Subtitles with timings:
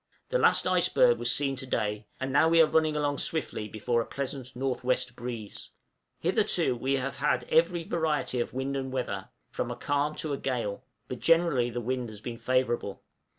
[0.29, 4.01] The last iceberg was seen to day; and now we are running along swiftly before
[4.01, 4.81] a pleasant N.W.
[5.15, 5.69] breeze.
[6.19, 10.39] Hitherto we have had every variety of wind and weather, from a calm to a
[10.39, 13.03] gale, but generally the wind has been favorable.